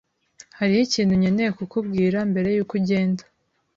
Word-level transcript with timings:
Hariho 0.57 0.81
ikintu 0.87 1.13
nkeneye 1.19 1.49
kukubwira 1.57 2.17
mbere 2.31 2.49
yuko 2.55 2.73
ugenda. 2.79 3.23